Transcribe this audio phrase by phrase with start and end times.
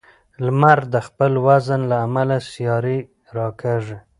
[0.45, 2.97] لمر د خپل وزن له امله سیارې
[3.35, 3.97] راکاږي.